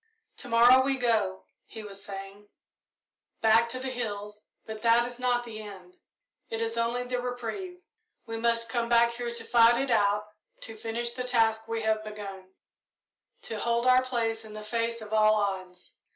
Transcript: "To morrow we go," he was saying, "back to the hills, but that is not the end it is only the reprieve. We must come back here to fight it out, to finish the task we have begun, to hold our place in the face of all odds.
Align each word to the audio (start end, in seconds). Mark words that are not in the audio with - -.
"To 0.37 0.47
morrow 0.49 0.81
we 0.83 0.97
go," 0.97 1.45
he 1.67 1.83
was 1.83 2.03
saying, 2.03 2.49
"back 3.39 3.69
to 3.69 3.77
the 3.77 3.91
hills, 3.91 4.41
but 4.65 4.81
that 4.81 5.05
is 5.05 5.19
not 5.19 5.43
the 5.43 5.61
end 5.61 5.97
it 6.49 6.59
is 6.59 6.75
only 6.75 7.03
the 7.03 7.21
reprieve. 7.21 7.83
We 8.25 8.37
must 8.37 8.67
come 8.67 8.89
back 8.89 9.11
here 9.11 9.29
to 9.29 9.43
fight 9.43 9.79
it 9.79 9.91
out, 9.91 10.25
to 10.61 10.75
finish 10.75 11.11
the 11.11 11.23
task 11.23 11.67
we 11.67 11.83
have 11.83 12.03
begun, 12.03 12.51
to 13.43 13.59
hold 13.59 13.85
our 13.85 14.01
place 14.03 14.43
in 14.43 14.53
the 14.53 14.63
face 14.63 15.01
of 15.03 15.13
all 15.13 15.35
odds. 15.35 15.93